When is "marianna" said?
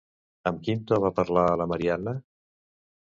1.73-2.19